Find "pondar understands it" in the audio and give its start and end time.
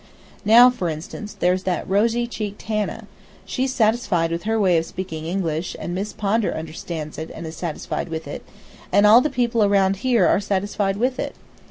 6.11-7.29